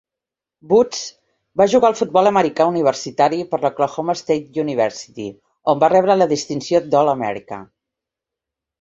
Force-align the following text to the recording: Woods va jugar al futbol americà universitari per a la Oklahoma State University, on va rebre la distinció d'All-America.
Woods 0.69 1.01
va 1.61 1.67
jugar 1.73 1.89
al 1.91 1.97
futbol 1.99 2.29
americà 2.29 2.67
universitari 2.71 3.43
per 3.53 3.59
a 3.59 3.61
la 3.67 3.73
Oklahoma 3.75 4.17
State 4.25 4.65
University, 4.67 5.29
on 5.75 5.87
va 5.87 5.95
rebre 5.97 6.21
la 6.23 6.33
distinció 6.37 6.87
d'All-America. 6.93 7.65